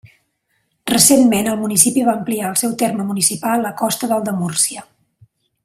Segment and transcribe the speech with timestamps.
[0.91, 4.89] Recentment el municipi va ampliar el seu terme municipal a costa del de Múrcia.